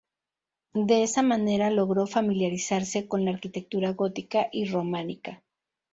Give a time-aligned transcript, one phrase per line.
[0.73, 5.43] De esa manera logró familiarizarse con la arquitectura gótica y románica.